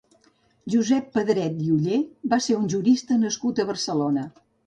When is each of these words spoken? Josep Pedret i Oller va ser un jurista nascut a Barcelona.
Josep 0.75 1.11
Pedret 1.17 1.59
i 1.65 1.67
Oller 1.75 1.99
va 2.33 2.41
ser 2.47 2.57
un 2.61 2.65
jurista 2.75 3.21
nascut 3.27 3.61
a 3.61 3.67
Barcelona. 3.73 4.27